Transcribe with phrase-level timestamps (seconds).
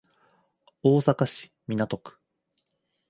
[0.81, 2.17] 大阪市港区